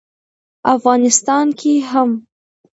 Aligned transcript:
افغانستان 0.75 1.47
کې 1.59 1.71
هم 1.89 2.09